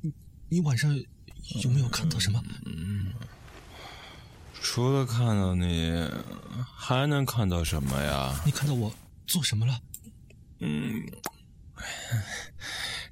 [0.00, 0.12] 你
[0.48, 0.94] 你晚上
[1.62, 2.42] 有没有看到什么？
[2.66, 3.12] 嗯
[4.60, 5.92] 除了看到你，
[6.74, 8.40] 还能看到什么呀？
[8.46, 8.92] 你看到我
[9.26, 9.78] 做什么了？
[10.60, 11.06] 嗯，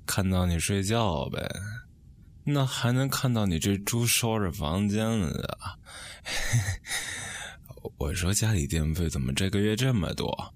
[0.07, 1.49] 看到你睡觉呗。
[2.45, 5.77] 那还能看到你这猪收拾房间了呀？
[7.99, 10.55] 我说家里电费怎么这个月这么多？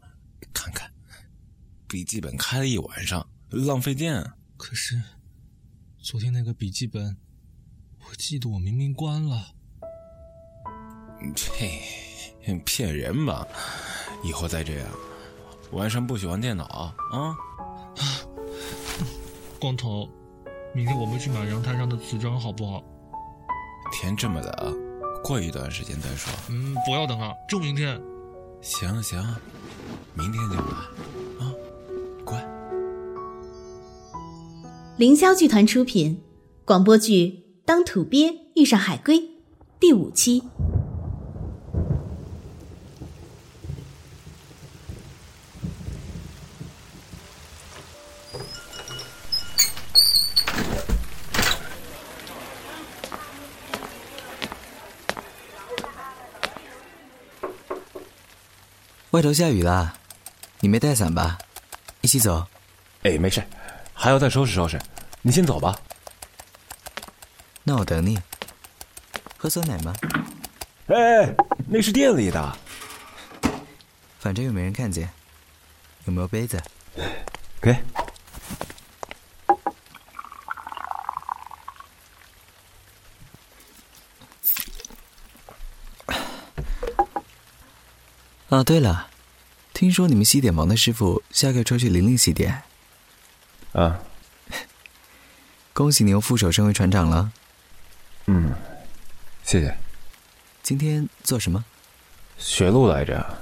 [0.52, 0.91] 看看，
[1.87, 4.32] 笔记本开了一晚上，浪费电。
[4.56, 5.01] 可是
[5.98, 7.16] 昨天那个笔记本，
[8.09, 9.55] 我记得我明明关了。
[11.34, 12.59] 这！
[12.65, 13.46] 骗人吧！
[14.23, 14.88] 以后再这样，
[15.73, 16.95] 晚上不许玩电脑啊！
[19.59, 20.09] 光头，
[20.74, 22.82] 明天我们去买阳台上的瓷砖好不好？
[23.93, 24.77] 天这么冷，
[25.24, 26.32] 过一段时间再说。
[26.49, 28.01] 嗯，不要等了，就明天。
[28.62, 29.21] 行行，
[30.15, 30.73] 明天就买
[34.99, 36.23] 凌霄剧团出品
[36.65, 39.21] 广播剧《当土鳖遇上海龟》
[39.79, 40.43] 第五期。
[59.11, 59.99] 外头下雨了，
[60.61, 61.37] 你没带伞吧？
[62.01, 62.47] 一起走。
[63.02, 63.43] 哎，没事，
[64.06, 64.81] 还要再收拾收拾。
[65.21, 65.76] 你先走吧。
[67.65, 68.16] 那我等你。
[69.37, 69.93] 喝酸奶吗？
[70.87, 71.34] 哎，
[71.66, 72.59] 那是店里的。
[74.21, 75.10] 反正又没人看见。
[76.05, 76.62] 有没有杯子？
[77.61, 77.77] 给。
[88.50, 89.09] 啊，对了，
[89.75, 92.62] 听说你们西点房的师傅下个月出去零零西点。
[93.76, 94.00] 啊，
[95.75, 97.31] 恭喜你又副手升为船长了。
[98.25, 98.54] 嗯，
[99.44, 99.76] 谢谢。
[100.62, 101.62] 今天做什么？
[102.38, 103.38] 学路来着。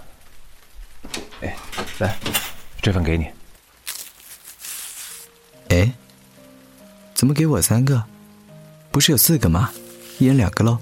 [1.40, 1.56] 哎，
[2.00, 2.18] 来，
[2.82, 3.30] 这份给你。
[5.68, 5.94] 哎，
[7.14, 8.04] 怎么给我三个？
[8.90, 9.72] 不是有四个吗？
[10.18, 10.80] 一人两个喽。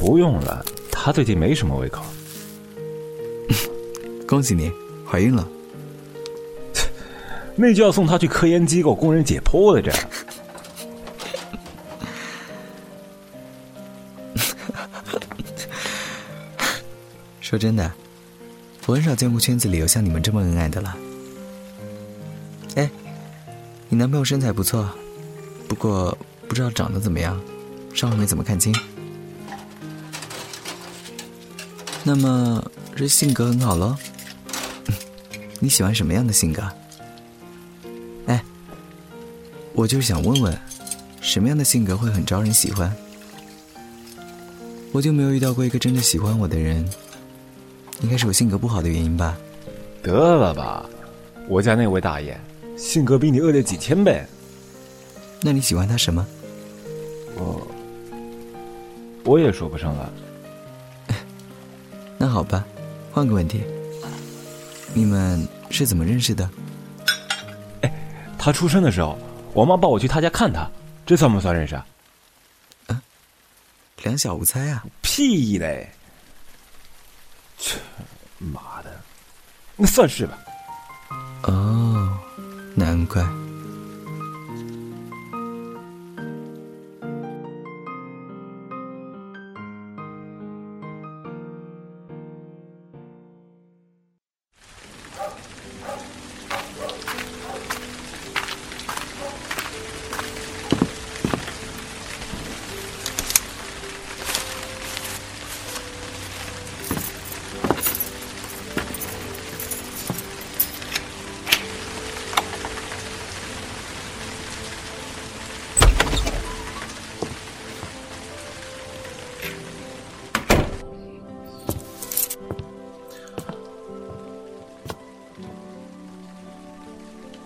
[0.00, 2.04] 不用了，他最近没什么胃口。
[4.26, 4.72] 恭喜你
[5.08, 5.48] 怀孕了，
[7.56, 9.82] 那就要送他去科研机构供人解剖了。
[9.82, 9.90] 这，
[17.40, 17.90] 说真的，
[18.84, 20.96] 我很少见过圈子里有像你们这么恩爱的了。
[22.74, 22.90] 哎，
[23.88, 24.88] 你男朋友身材不错，
[25.66, 26.16] 不过
[26.46, 27.40] 不知道长得怎么样，
[27.94, 28.74] 上回没怎么看清。
[32.04, 32.62] 那么
[32.94, 33.96] 这性格很好喽？
[35.58, 36.62] 你喜欢什么样的性格？
[39.76, 40.58] 哎，我就是想问问，
[41.20, 42.90] 什么样的性格会很招人喜欢？
[44.92, 46.82] 我就没有遇到过一个真的喜欢我的人，
[48.00, 49.36] 应该是我性格不好的原因吧？
[50.02, 50.86] 得了吧，
[51.46, 52.38] 我家那位大爷
[52.78, 54.24] 性格比你恶劣几千倍。
[55.42, 56.26] 那你喜欢他什么？
[57.34, 57.68] 我
[59.24, 61.16] 我也说不上来。
[62.16, 62.64] 那好吧，
[63.12, 63.60] 换个问题。
[64.94, 66.48] 你们是怎么认识的？
[67.82, 67.92] 哎，
[68.38, 69.18] 他出生的时候，
[69.56, 70.70] 我妈抱我去她家看她，
[71.06, 71.86] 这算不算认识啊？
[72.88, 73.02] 啊，
[74.02, 74.84] 两小无猜啊！
[75.00, 75.90] 屁嘞！
[77.56, 77.78] 切，
[78.36, 79.00] 妈的，
[79.74, 80.38] 那算是吧。
[81.44, 82.18] 哦，
[82.74, 83.24] 难怪。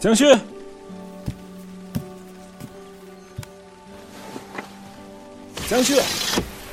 [0.00, 0.24] 江旭，
[5.68, 6.00] 江旭，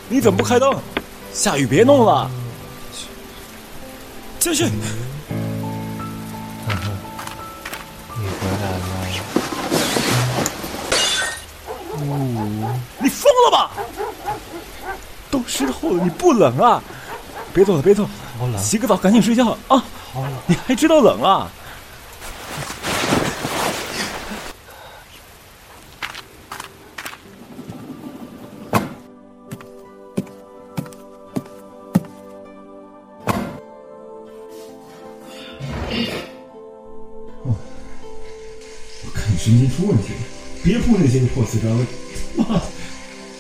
[0.07, 0.74] 你怎么不开灯？
[1.33, 2.31] 下雨别弄了。
[4.39, 4.71] 江旭，你
[8.29, 8.77] 回来了。
[12.00, 13.71] 哦，你疯了吧？
[15.30, 16.81] 都湿透了，你不冷啊？
[17.53, 18.07] 别走了，别走，
[18.39, 18.57] 好冷。
[18.57, 19.83] 洗个澡，赶紧睡觉啊！
[20.13, 21.51] 好冷，你还知道冷啊？
[39.77, 40.13] 出问题，
[40.63, 41.85] 别碰那些破瓷砖了。
[42.35, 42.59] 妈，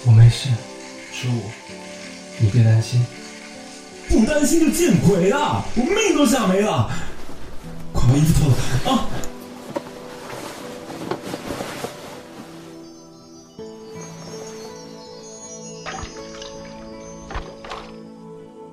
[0.05, 0.49] 我没事，
[1.11, 1.41] 十五，
[2.39, 3.03] 你别担心。
[4.07, 6.89] 不担心就见鬼了，我命都吓没了。
[7.91, 8.55] 快把衣服脱了
[8.91, 9.09] 啊！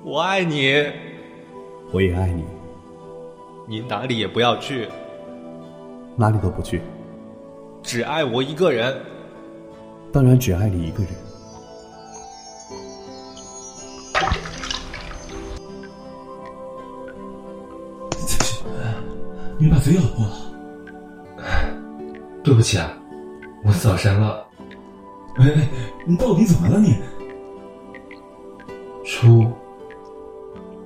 [0.03, 0.85] 我爱你，
[1.91, 2.45] 我也爱你，
[3.67, 4.87] 你哪里也不要去，
[6.15, 6.79] 哪里都不去，
[7.85, 8.99] 只爱我一个人。
[10.11, 11.11] 当然只爱你一个人。
[19.59, 20.31] 你把嘴咬破了。
[22.43, 22.91] 对不起啊，
[23.63, 24.45] 我走神了。
[25.37, 25.67] 哎，
[26.05, 26.95] 你到底怎么了你？
[29.05, 29.45] 初，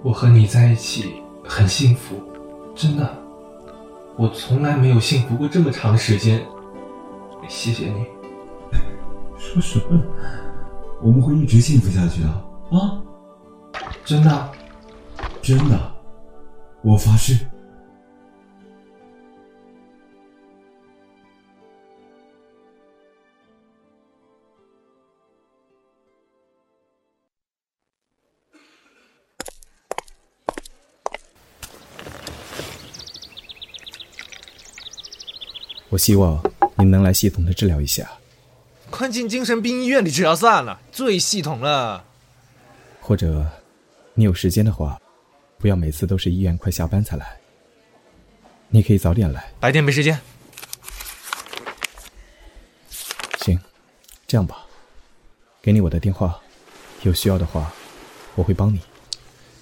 [0.03, 2.21] 我和你在一起很幸福，
[2.75, 3.17] 真的，
[4.17, 6.45] 我从来没有幸福过这么长时间。
[7.49, 8.05] 谢谢你。
[9.37, 10.01] 说什么？
[11.01, 12.29] 我们会一直幸福下去的
[12.77, 13.01] 啊！
[14.05, 14.51] 真的，
[15.41, 15.91] 真的，
[16.83, 17.37] 我发誓。
[35.91, 36.39] 我希望
[36.83, 38.09] 你能来系统的治疗一下，
[38.89, 42.05] 关进精神病医院里治疗算了，最系统了。
[43.01, 43.45] 或者，
[44.13, 44.99] 你有时间的话，
[45.57, 47.37] 不要每次都是医院快下班才来。
[48.69, 49.51] 你可以早点来。
[49.59, 50.19] 白天没时间。
[53.39, 53.59] 行，
[54.25, 54.65] 这样吧，
[55.61, 56.39] 给你我的电话，
[57.01, 57.71] 有需要的话，
[58.35, 58.79] 我会帮你。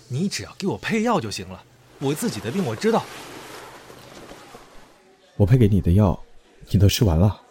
[0.08, 1.63] 你只要给我配药就行了，
[2.00, 3.04] 我自己的病我知道。
[5.36, 6.24] 我配给你的药，
[6.69, 7.42] 你都吃完了。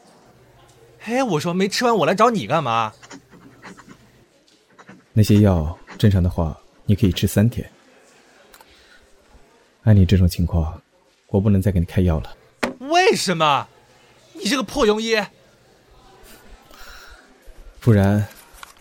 [0.98, 2.92] 嘿，我说没吃完，我来找你干嘛？
[5.12, 7.70] 那些药正常的话，你可以吃三天。
[9.84, 10.82] 按你这种情况，
[11.28, 12.36] 我不能再给你开药了。
[12.80, 13.68] 为什么？
[14.32, 15.24] 你这个破庸医！
[17.80, 18.26] 不然，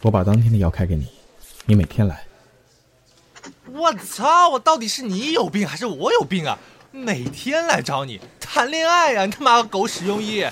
[0.02, 1.08] 我把当天的药开给你，
[1.66, 2.26] 你每天来。
[3.72, 4.50] 我操！
[4.50, 6.58] 我到底是你有病还是我有病啊？
[6.92, 8.20] 每天来找你
[8.56, 9.25] 谈恋爱呀！
[9.25, 10.48] 你他妈个狗屎庸医！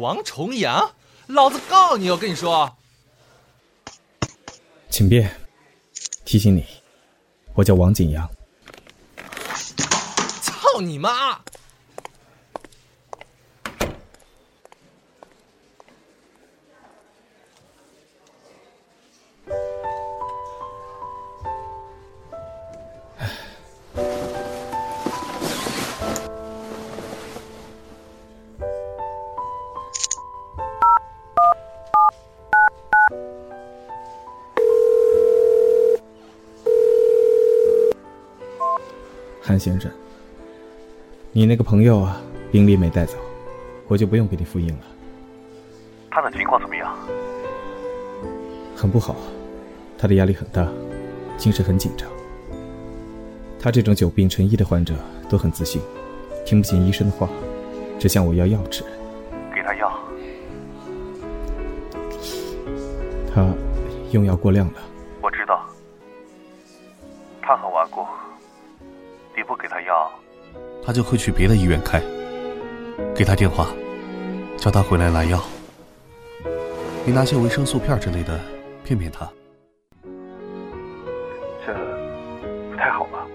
[0.00, 0.90] 王重阳，
[1.28, 2.10] 老子告你！
[2.10, 2.76] 我跟你说，
[4.90, 5.30] 请便。
[6.24, 6.66] 提醒你，
[7.54, 8.28] 我叫王景阳。
[10.42, 11.40] 操你妈！
[39.56, 39.90] 韩先生，
[41.32, 42.20] 你那个朋友啊，
[42.52, 43.14] 病历没带走，
[43.88, 44.80] 我就不用给你复印了。
[46.10, 46.94] 他的情况怎么样？
[48.76, 49.16] 很不好，
[49.96, 50.68] 他的压力很大，
[51.38, 52.06] 精神很紧张。
[53.58, 54.92] 他这种久病成医的患者
[55.26, 55.80] 都很自信，
[56.44, 57.26] 听不进医生的话，
[57.98, 58.84] 只向我要药吃。
[59.54, 59.90] 给他药。
[63.34, 63.50] 他
[64.10, 64.74] 用药过量了。
[70.86, 72.00] 他就会去别的医院开。
[73.12, 73.66] 给他电话，
[74.56, 75.42] 叫他回来拿药。
[77.04, 78.38] 你拿些维生素片之类的
[78.84, 79.28] 骗骗他。
[81.66, 81.74] 这
[82.70, 83.26] 不太好吧？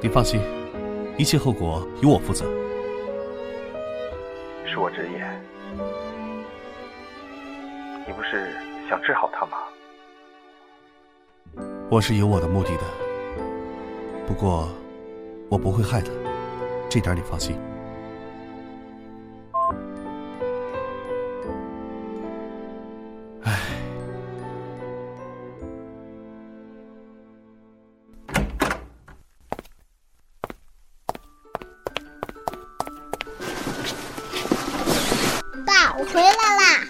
[0.00, 0.40] 你放心，
[1.18, 2.46] 一切后果由我负责。
[4.66, 5.38] 恕我直言，
[8.06, 8.56] 你不是
[8.88, 9.58] 想治好他吗？
[11.90, 12.84] 我是有我的目的的。
[14.26, 14.68] 不过，
[15.48, 16.10] 我不会害他，
[16.90, 17.58] 这点你放心。
[23.44, 23.58] 唉，
[35.64, 36.28] 爸，我回来
[36.58, 36.84] 啦！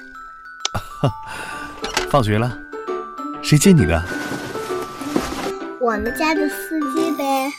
[2.11, 2.59] 放学了，
[3.41, 4.03] 谁接你的？
[5.81, 7.53] 我们家的司机呗，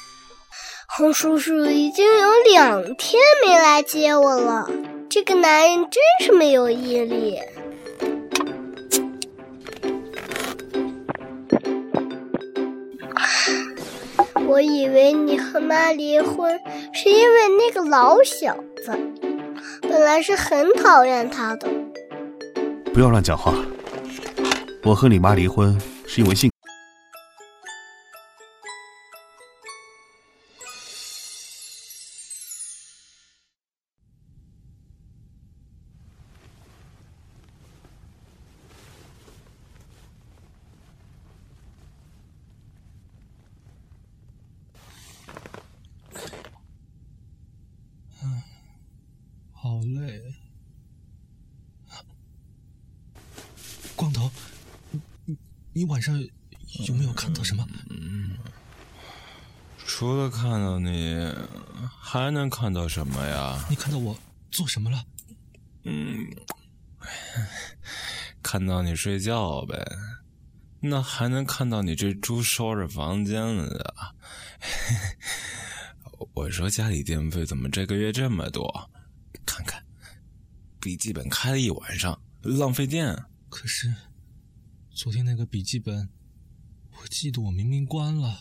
[0.99, 4.69] 洪叔叔已经有两天没来接我了。
[5.09, 7.39] 这个男人真是没有毅力。
[14.45, 16.59] 我以为你和妈离婚
[16.93, 18.53] 是因为那个老小
[18.83, 18.91] 子，
[19.83, 21.69] 本来是很讨厌他的。
[22.93, 23.53] 不要乱讲话。
[24.83, 26.51] 我和你妈离婚是因为性。
[55.79, 56.21] 你你晚上
[56.88, 57.65] 有没有看到什么？
[59.88, 61.33] 除了看到你，
[62.01, 63.65] 还能看到什么呀？
[63.69, 64.13] 你看到我
[64.51, 65.01] 做什么了？
[65.86, 66.27] 嗯，
[68.43, 69.89] 看到你睡觉呗。
[70.81, 73.95] 那还能看到你这猪收拾房间了的。
[76.36, 78.91] 我说家里电费怎么这个月这么多？
[79.45, 79.81] 看看，
[80.81, 83.17] 笔记本开了一晚上，浪费电。
[83.48, 83.93] 可是，
[85.01, 86.09] 昨天那个笔记本，
[86.91, 88.37] 我记得我明明关了。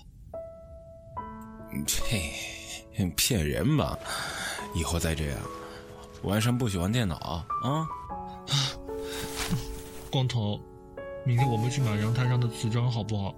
[1.87, 2.33] 呸！
[3.15, 3.97] 骗人吧！
[4.75, 5.39] 以后再这样，
[6.25, 7.47] 晚上不许玩电脑啊！
[10.11, 10.61] 光头，
[11.25, 13.33] 明天我们去买阳台上的瓷砖好不好？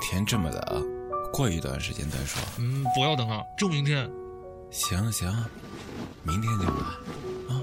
[0.00, 0.86] 天这么冷，
[1.30, 2.42] 过一段时间再说。
[2.58, 4.10] 嗯，不要等了，就明天。
[4.70, 5.30] 行行，
[6.22, 6.80] 明天就买
[7.50, 7.60] 啊，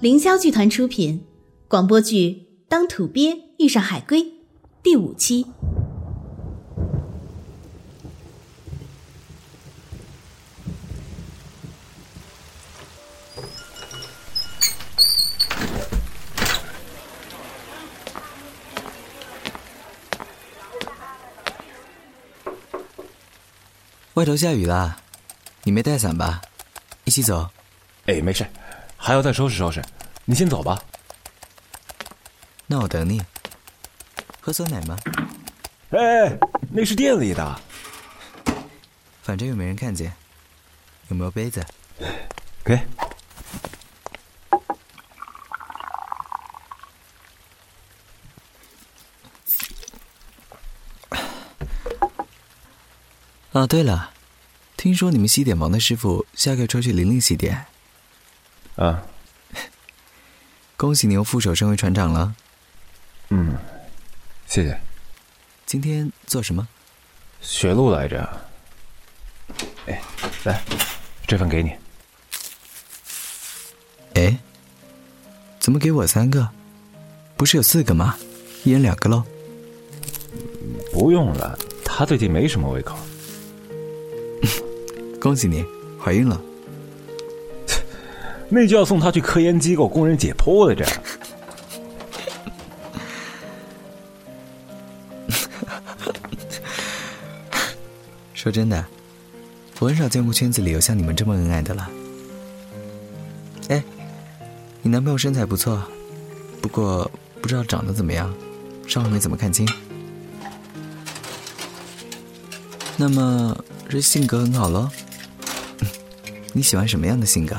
[0.00, 1.26] 凌霄剧团出品，
[1.68, 4.22] 广播剧《当土鳖遇上海龟》
[4.82, 5.44] 第五期。
[24.14, 24.96] 外头下雨了，
[25.64, 26.40] 你没带伞吧？
[27.04, 27.50] 一起走。
[28.06, 28.46] 哎，没事，
[29.10, 29.82] 还要再收拾收拾。
[30.24, 30.80] 你先走吧。
[32.68, 33.20] 那我等你。
[34.40, 34.96] 喝酸奶吗？
[35.90, 36.38] 哎，
[36.70, 37.60] 那是店里的。
[39.20, 40.12] 反正又没人看见。
[41.08, 41.66] 有没有杯子？
[42.64, 42.78] 给。
[53.50, 54.12] 啊，对了，
[54.76, 57.66] 听说你们西点房的师傅下个月出去零零西点。
[58.80, 59.04] 啊，
[60.78, 62.34] 恭喜你又副手升为船长了。
[63.28, 63.54] 嗯，
[64.46, 64.80] 谢谢。
[65.66, 66.66] 今天做什么？
[67.42, 68.26] 学路来着。
[69.86, 70.00] 哎，
[70.44, 70.62] 来，
[71.26, 71.74] 这份给你。
[74.14, 74.38] 哎，
[75.58, 76.48] 怎么给我三个？
[77.36, 78.16] 不是有四个吗？
[78.64, 79.22] 一人两个喽。
[80.90, 82.98] 不用了，他最近没什么胃口。
[85.20, 85.66] 恭喜你
[86.02, 86.40] 怀孕了。
[88.50, 90.84] 那就要送他去科研机构供人解剖了，这。
[98.34, 98.84] 说真的，
[99.78, 101.88] 我很少见过圈子里有像你们这么恩爱的了。
[103.68, 103.82] 哎，
[104.82, 105.80] 你男朋友身材不错，
[106.60, 107.08] 不过
[107.40, 108.34] 不知道长得怎么样，
[108.88, 109.68] 上回没怎么看清。
[112.96, 113.56] 那么
[113.88, 114.90] 这性格很好喽？
[116.52, 117.56] 你喜欢什么样的性格？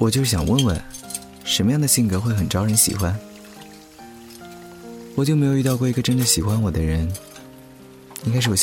[0.00, 0.82] 我就是想问问，
[1.44, 3.14] 什么样的性格会很招人喜欢？
[5.14, 7.06] 我就没有遇到过一个真的喜欢我的人，
[8.24, 8.56] 应该是我。